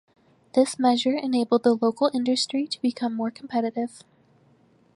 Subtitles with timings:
[0.55, 4.01] This measure enabled the local industry to become more competitive.